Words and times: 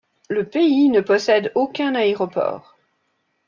Le 0.31 0.45
pays 0.45 0.89
ne 0.89 0.99
possède 0.99 1.51
aucun 1.53 1.93
aéroport. 1.93 2.75